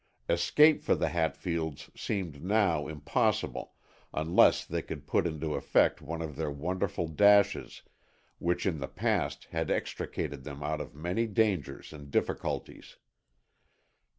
[0.27, 3.75] Escape for the Hatfields seemed now impossible,
[4.15, 7.83] unless they could put into effect one of their wonderful dashes
[8.39, 12.95] which in the past had extricated them out of many dangers and difficulties.